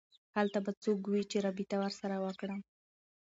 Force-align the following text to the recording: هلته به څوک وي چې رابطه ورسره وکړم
هلته 0.37 0.59
به 0.65 0.71
څوک 0.83 0.99
وي 1.11 1.23
چې 1.31 1.37
رابطه 1.45 1.75
ورسره 1.79 2.15
وکړم 2.25 2.59